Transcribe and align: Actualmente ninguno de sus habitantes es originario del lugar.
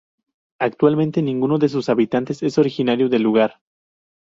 Actualmente 0.57 1.21
ninguno 1.21 1.59
de 1.59 1.69
sus 1.69 1.87
habitantes 1.87 2.41
es 2.41 2.57
originario 2.57 3.07
del 3.07 3.21
lugar. 3.21 3.59